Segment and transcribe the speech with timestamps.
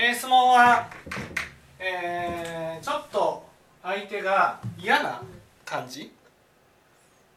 [0.00, 0.88] えー質問は、
[1.80, 3.44] えーちょっと
[3.82, 5.20] 相手が嫌な
[5.64, 6.12] 感じ、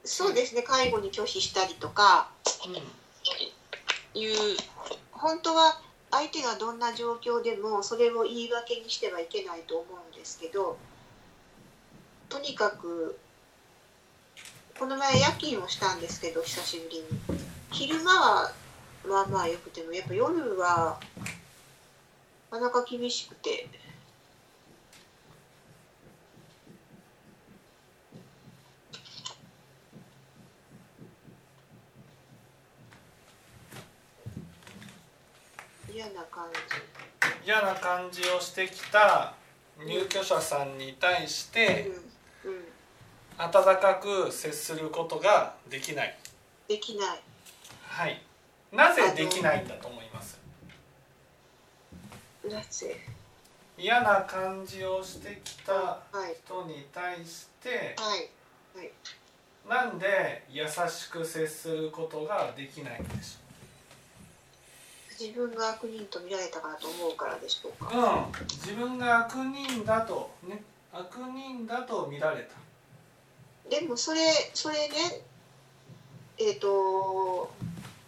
[0.04, 2.30] そうですね介護に拒否したりとか
[2.68, 4.22] うん。
[4.22, 4.34] いう
[5.12, 10.78] 本当は相手がどんな状況でもそれを言い訳にしてはいけないと思うんですけど
[12.30, 13.18] とにかく
[14.78, 17.06] この前夜勤をしたんですけど久しぶりに。
[17.72, 18.52] 昼間は
[19.08, 21.00] まあまあよくてもやっぱ夜は
[22.52, 23.66] なかなか厳しくて。
[35.94, 37.46] 嫌な感じ。
[37.46, 39.34] 嫌な感じをしてきた
[39.86, 41.92] 入居者さんに対して
[42.44, 42.64] うんうん、
[43.38, 46.18] 温かく接することができない。
[46.68, 47.22] できない。
[47.82, 48.22] はい。
[48.74, 49.91] なぜできないんだと
[52.52, 52.98] 思いますなぜ
[53.78, 56.36] 嫌な感じをしてきたはい。
[56.46, 58.30] 人に対してはい。
[59.68, 63.38] なんで優しく接することができないんでし
[65.20, 68.48] 自分が悪人と見られたからと思うからでしょうか、ょううん。
[68.48, 72.56] 自分が悪人だとね悪人だと見られた。
[73.70, 74.20] でもそれ
[74.54, 75.22] それね
[76.38, 77.54] えっ、と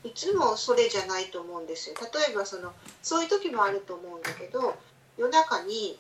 [0.04, 1.96] いつもそれじゃないと思うんですよ。
[1.96, 4.76] 例えばそのそういう時もあると思うんだけど
[5.18, 5.98] 夜中に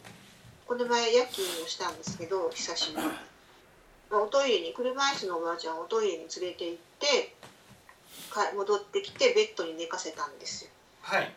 [0.68, 3.14] この前夜勤をしたんですけど久しぶりに。
[4.10, 7.36] まあおトイレに車椅子のおばあちゃんをおトイレに連れて行って
[8.30, 10.72] か戻ってきてベッドに寝かせたんですよ。
[11.02, 11.34] はい。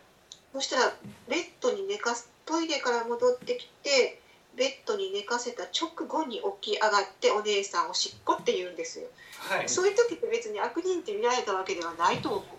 [0.53, 0.93] そしたら
[1.27, 4.19] ベッドに寝かすトイレから戻ってきて
[4.55, 9.07] ベッドに寝かせた直後に起き上がってお姉さんおしっこって言うんですよ。
[9.37, 9.69] はい。
[9.69, 12.41] そういう時って別に悪人って見られたわけではないと思う。
[12.41, 12.56] な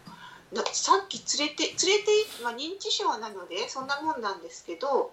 [0.73, 2.11] さっき連れて連れて、
[2.43, 5.13] まあ、認知症なのでそんなもんなんですけど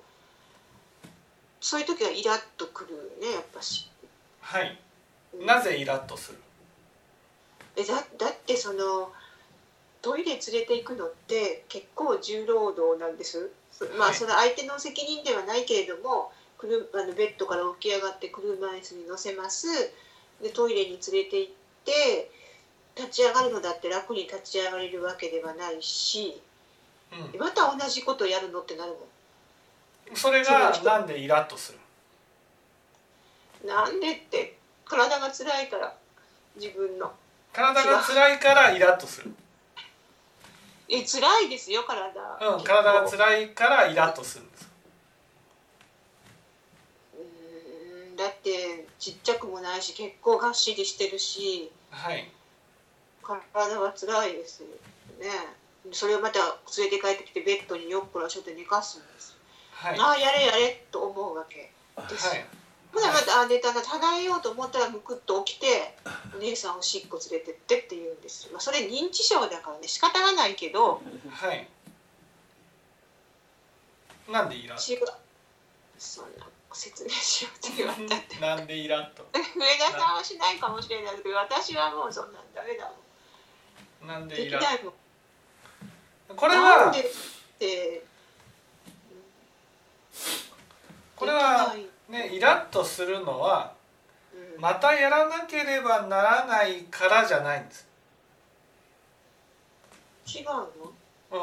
[1.59, 3.89] そういう時はイラッとくるねやっぱし。
[4.41, 4.79] はい。
[5.45, 6.37] なぜイラッとする？
[7.75, 9.11] えだだってその
[10.01, 13.49] トイレ連れて行くのって結構重労働なんです。
[13.71, 14.15] そまあはい。
[14.15, 16.65] その相手の責任ではないけれどもあ
[17.03, 19.67] のベッドから起き上がって車椅子に乗せます。
[20.41, 21.53] でトイレに連れて行っ
[21.83, 22.31] て
[22.95, 26.41] 立ち上がるのだって楽に立ち上がれるわけではないし
[27.33, 30.15] うまた同じことやるのってなるもん。
[30.15, 31.79] それがなんでイラッとする
[33.65, 33.67] ん。
[33.67, 35.95] なんでって体が辛いから
[36.55, 37.11] 自分の。
[37.53, 39.33] 体が辛いからイラッとする。
[40.87, 42.57] え辛いですよ体。
[42.57, 44.69] うん体が辛いからイラッとするんです
[47.15, 51.71] うーんだってちっちゃくもないし結構がっしりしてるし。
[51.89, 52.29] はい
[53.25, 54.67] 体が辛いですよ
[55.19, 55.29] ね。
[55.91, 56.39] それをまた
[56.77, 59.35] 連れて帰ってきてベッドによっこらしょって寝かすんです、
[59.71, 59.99] はい。
[59.99, 61.71] ああやれやれと思うわけ
[62.09, 62.45] ですはい。
[62.91, 65.95] ほなまたあ寝たな離れようと思ったらむくっと起きて
[66.33, 71.67] お姉さんおしっこ連れてってって言うんですよ、まあ、それ認知症だからね仕方がないけどはい。
[74.31, 75.05] なんでイラッ違う
[75.99, 78.35] そんな説明しようって言われたって。
[78.37, 79.23] となんでイラッと？
[79.33, 79.39] 上
[79.77, 82.93] 田さんはしないかもしれないけど私はもうそんなんダメだもん
[84.05, 84.79] なんででイラッきない
[86.35, 86.93] これは。
[91.15, 91.73] これは
[92.09, 93.73] ねイラッとするのは
[94.33, 94.61] うん。
[94.61, 97.87] またやらなければならないからじゃないんです。
[100.27, 100.69] 違うの？
[101.31, 101.39] うん。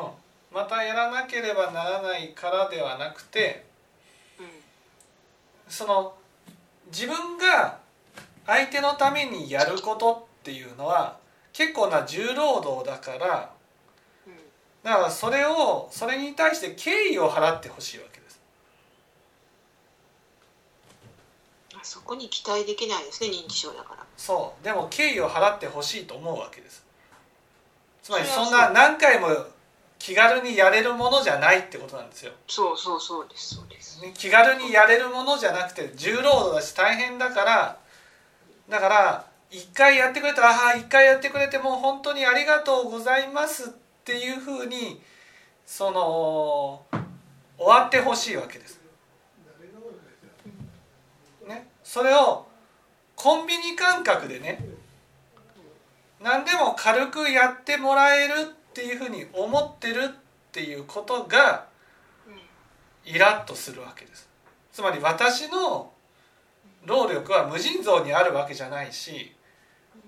[0.52, 3.64] またやらなければならないからではなくて
[4.38, 4.46] うん。
[5.68, 6.14] その
[6.88, 7.78] 自分が
[8.46, 11.16] 相手のためにやることっていうのは
[11.52, 13.52] 結構な重労働だから
[14.26, 14.34] うん。
[14.82, 18.40] だからそれをそれに対して敬意を払ってほしいわけです。
[21.74, 24.06] あそこに期待できないですね認知症だから。
[24.16, 24.64] そう。
[24.64, 26.84] でも敬意を払ってほしいと思うわけです。
[28.02, 29.28] つまりそんな何回も
[29.98, 34.00] 気軽にやれるものじゃないってことなんですよ、そうそうそうですそうです。
[34.02, 37.78] ね、気軽にやれるものじゃなくて重労働だし大変だから
[38.68, 43.72] だから一回やってくれたら「ああ一回やってくれてもう本当にありがとうございます」っ
[44.02, 45.02] ていうふうに
[45.66, 46.82] その
[47.58, 48.80] 終わってほしいわけです。
[51.46, 52.46] ね、それを
[53.14, 54.64] コンビニ感覚でね
[56.20, 60.08] 何でも軽くやってもらえるっていうふうに思ってるっ
[60.50, 61.66] ていうことが
[63.04, 64.28] イラッとするわけです
[64.72, 65.92] つまり私の
[66.84, 69.34] 労力は無尽蔵にあるわけじゃないし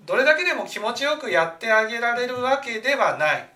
[0.05, 3.49] どれだけでも気持ちよくやってあげられるわけではない。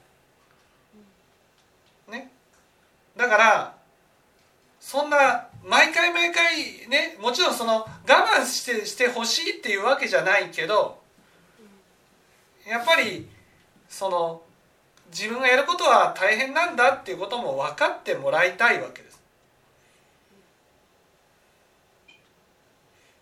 [2.09, 2.31] ね、
[3.15, 3.75] だから
[4.79, 10.99] そんな毎回毎回ねもちろんその我慢してしてほしいっていうわけじゃないけど
[12.67, 13.27] やっぱり
[13.87, 14.41] その
[15.11, 19.21] 自分がやることは大変なんだっていうことも分かってもらいたいわけです。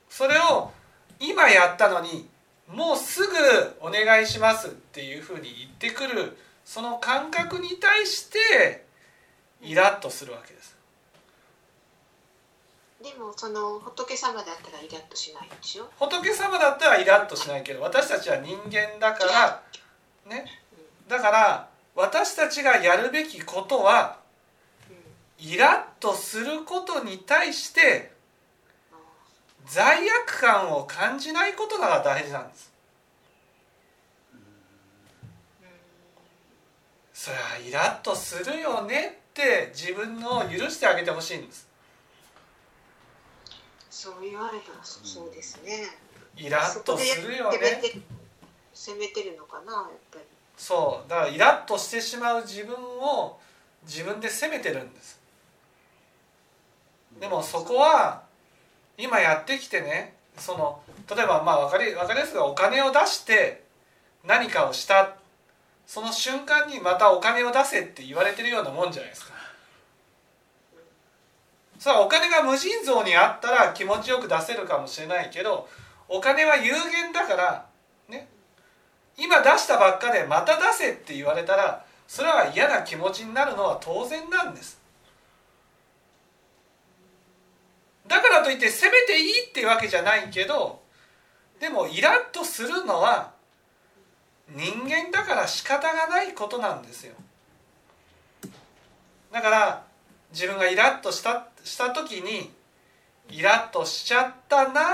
[0.09, 0.71] それを
[1.19, 2.27] 今やったのに
[2.67, 3.33] もうすぐ
[3.79, 8.85] お願いしますっていうふうに言ってくるその感覚に対して
[9.61, 10.75] イラッとするわけです。
[13.01, 15.87] でもその仏様だったらイラッとしないでしょ？
[15.97, 19.63] 仏様だったらイラッとしないけど私たちは人間だから
[20.29, 20.45] ね？
[21.07, 24.17] だから私たちがやるべきことは
[25.39, 28.11] イラッとすることに対して
[29.69, 32.71] 罪悪感を感じないことが大事なんです。
[37.13, 41.67] そりゃイラッとするよねって自分の許してあげてほしいんです。
[43.89, 45.87] そう言われたらそうですね。
[46.37, 47.57] イラッとするよね。
[48.73, 50.23] 責めてるのかなやっぱり。
[50.55, 53.39] そうだからイラッとしてしまう自分を
[53.83, 55.19] 自分で責めてるんです。
[57.19, 58.26] でもそこは
[58.97, 63.63] 今やってきてねその例えばまあ分かり分かりやすくお金を出して
[64.25, 65.15] 何かをした
[65.85, 69.37] その瞬間にまたお金を出せって言われてるようなもんじゃないですか。
[71.79, 75.69] さあお金が無尽蔵にあったら気持ちよく出せるかもしれないけど
[76.09, 77.65] お金は有限だから
[78.09, 78.27] ね
[79.15, 84.76] 今出したばっかでまた出せって言われたらそれは嫌な気持ちになるのは当然なんです
[88.07, 90.81] だからといって責めていいっていうわけじゃないけど
[91.59, 93.31] でもイラッとするのは
[94.49, 97.13] 人間だから仕方がないことなんですよ
[99.31, 99.83] だから
[100.31, 102.51] 自分がイラッとしたした時に
[103.29, 104.85] イラッとしちゃったなっ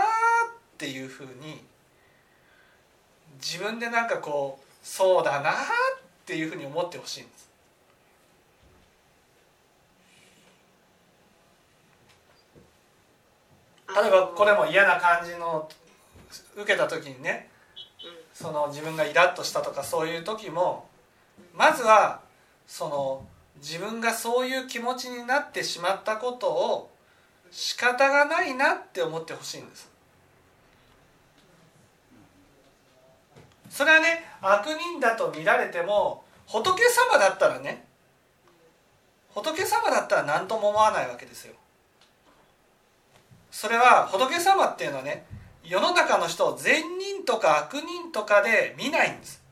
[0.77, 1.63] ていうふうに
[3.35, 5.55] 自分でなんかこうそうだなっ
[6.25, 7.52] ていうふうに思ってほしいんです。
[13.95, 15.69] 例えばこれも嫌な感じの
[16.55, 17.49] 受けた時にね
[18.33, 20.87] その自分がイラッとしたとかそういう時も
[21.53, 22.21] まずは
[22.65, 23.25] その
[23.57, 26.89] 自分がそういう気持ちになってしまったことを
[27.51, 29.91] 仕方がないなって思ってほしいんです。
[33.69, 37.85] それはね悪人だと見られても仏様だったらね
[39.33, 41.53] 仏様だったら何とも思わないわけですよ。
[43.53, 45.25] それは仏様っていうのはね
[45.63, 49.43] 世の中の人を善人とか悪人とかで見ないんです。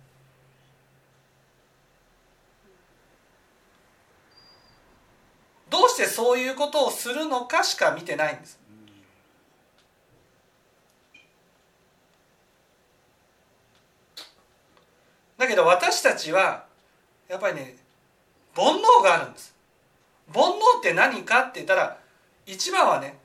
[5.69, 8.59] どうしてそういうことをするのかしか見てないんです。
[15.37, 16.65] だけど私たちは
[17.29, 17.77] やっぱりね
[18.55, 19.55] 煩悩があるんです。
[20.33, 21.97] 煩悩って何かって言ったら
[22.47, 23.21] 一番はね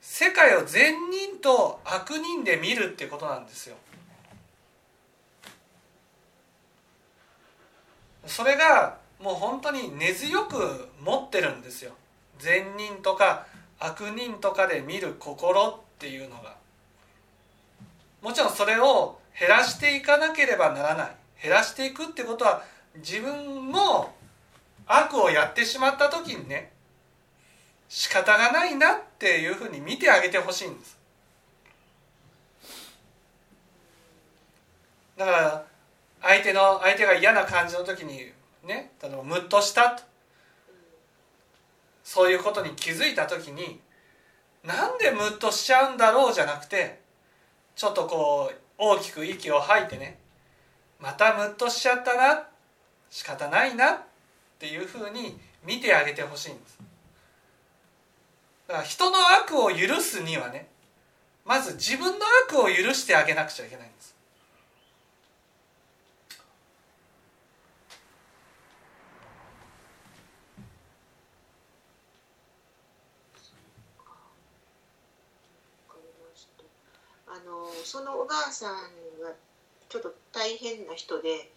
[0.00, 3.76] 世界を善人と悪人で見るってことなんですよ。
[8.26, 11.92] それがもう本当に根強く持ってるんですよ。
[12.38, 13.46] 善人とか
[13.80, 16.56] 悪人とかで見る心っていうのが。
[18.22, 21.16] もちろんそれを減らしていかなければならない。
[21.42, 22.62] 減らしていくってことは
[22.96, 24.12] 自分も
[24.86, 26.72] 悪をやってしまった時にね
[27.88, 30.98] 仕方がないなっていうふうに見てあげてほしいんです。
[35.16, 35.64] だから
[36.22, 38.30] 相手の相手が嫌な感じの時に
[38.64, 40.02] ねあのムッとしたと。
[42.04, 43.80] そういうことに気づいた時に
[44.64, 47.00] なんでムッとしちゃうんだろうじゃなくて
[47.76, 50.18] ちょっとこう大きく息を吐いてね
[51.00, 52.46] またムッとしちゃったな
[53.10, 53.98] 仕方ないなっ
[54.58, 56.87] ていうふうに見てあげてほしいんです。
[58.68, 60.68] だから人の悪を許すにはね
[61.44, 64.14] まず自分の悪を許してあげなくちゃいけないんです。
[77.26, 78.74] あのそのおばあさん
[79.22, 79.32] が
[79.88, 81.50] ちょっと大変な人で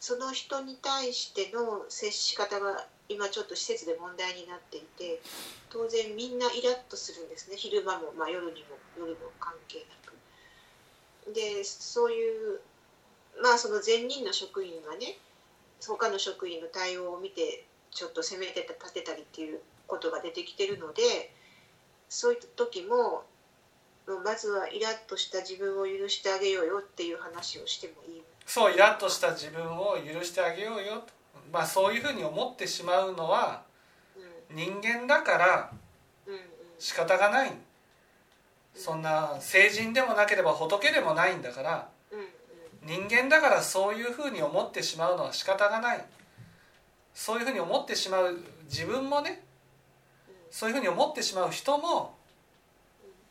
[0.00, 5.20] その人に対しての接し方が今ちょっと施設で問題になっていて
[5.70, 7.56] 当然みんなイラッとするんですね。
[7.56, 11.32] 昼間も、まあ、夜にも夜も関係なく。
[11.32, 12.60] でそういう
[13.42, 15.18] まあその前任の職員がね
[15.86, 21.02] 他の職員の対応を見てちょっと責めてた立てたりっていうことが出てきてるので
[22.08, 23.24] そういった時も
[24.24, 28.22] まずはイラッとした自分を許してあげようよっていう話をしてもいい。
[28.46, 31.04] そうイラッとした自分を許してあげようよ、
[31.52, 33.62] まあ、そういうふうに思ってしまうのは
[34.50, 34.56] うん。
[34.56, 35.70] 人間だから
[36.78, 37.52] 仕方がない。
[38.74, 41.88] そんな聖人でもなければ仏でもないんだから
[42.84, 46.04] 人間だからそういうふうに思ってしまうのは仕方がない。
[47.14, 49.42] そういうふうに思ってしまう自分もね
[50.50, 52.14] そういうふうに思ってしまう人も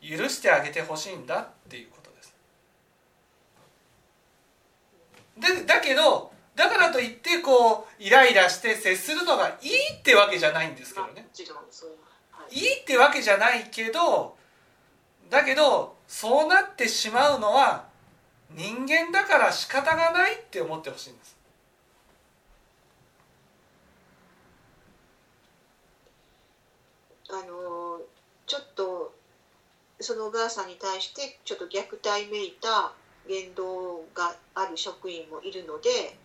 [0.00, 2.34] 許してあげてほしいんだっていうことです。
[5.58, 6.31] でだけど
[7.52, 11.28] こうイライラして接するのがいいってわけじゃないんですけどね。
[12.50, 12.58] いい。
[12.58, 14.36] いいってわけじゃないけど
[15.28, 17.84] だけどそうなってしまうのは
[18.50, 21.36] 人間だから仕方がないって思ってほしいんです。
[27.30, 28.00] あの
[28.46, 29.12] ちょっと
[30.00, 32.92] そのおばあさんに対してちょっと虐待めいた
[33.28, 36.16] 言動がある職員もいるので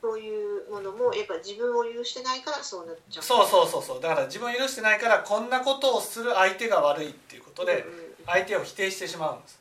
[0.00, 3.22] そういうものもやっぱ自分を許してないからそうなっちゃう。
[3.22, 4.00] そうそうそうそう。
[4.00, 7.84] だから自分を許してないからこんなことをする相手が悪いっていうことで
[8.26, 9.58] 相手を否定してしまうんです。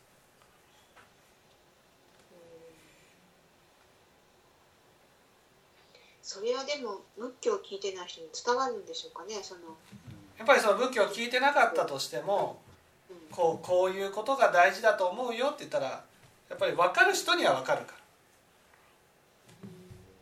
[6.21, 9.61] それはでも仏教を聞いてない人に伝わるんでしょうかねその、
[10.37, 12.59] やっぱりその仏教を聞いてなかったとしても
[13.09, 13.35] うん。
[13.35, 16.03] こうこういうことが大事だと思うよって言ったら
[16.49, 17.96] やっぱり分かる人には分かるから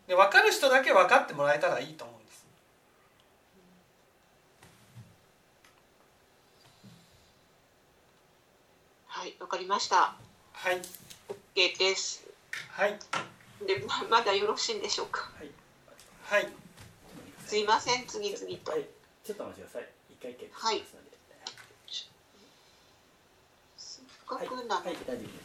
[0.07, 2.45] で分かる人だけ分かってもらえたらいいと思うんです
[9.07, 10.15] はいわかりました
[10.53, 10.81] はい
[11.55, 12.25] OK です
[12.69, 12.99] はい
[13.65, 15.31] でままだよろしいんでしょうか？
[15.39, 15.49] はい。
[16.23, 16.51] はい
[17.47, 18.85] すいません次々と、はい。
[19.23, 19.87] ちょっとお待ちください。
[20.09, 21.15] 一回決定しますので。
[23.77, 24.47] せっかはい。
[24.47, 25.44] くなので、はい、大丈夫で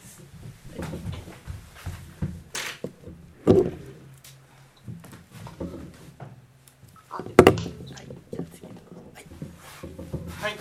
[7.11, 7.23] はい。
[8.31, 8.73] じゃあ次の。
[9.13, 9.25] はい。
[10.41, 10.57] はい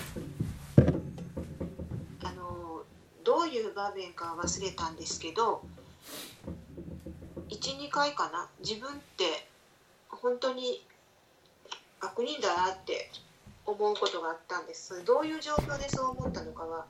[2.25, 2.83] あの
[3.25, 5.62] どういう場面か忘れたんですけど
[7.49, 9.49] 12回かな自分って
[10.09, 10.85] 本当に
[12.00, 13.11] 悪人だなって
[13.64, 16.85] 思うことがあったんですそれどういう状況でそう思ったのかは